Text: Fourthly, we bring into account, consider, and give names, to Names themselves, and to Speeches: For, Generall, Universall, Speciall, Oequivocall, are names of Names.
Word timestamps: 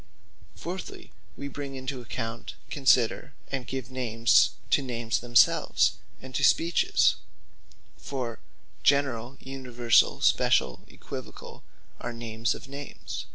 Fourthly, 0.55 1.11
we 1.37 1.47
bring 1.47 1.75
into 1.75 2.01
account, 2.01 2.55
consider, 2.71 3.35
and 3.51 3.67
give 3.67 3.91
names, 3.91 4.49
to 4.71 4.81
Names 4.81 5.19
themselves, 5.19 5.93
and 6.19 6.33
to 6.33 6.43
Speeches: 6.43 7.17
For, 7.97 8.39
Generall, 8.81 9.37
Universall, 9.39 10.21
Speciall, 10.23 10.79
Oequivocall, 10.87 11.61
are 11.99 12.13
names 12.13 12.55
of 12.55 12.67
Names. 12.67 13.27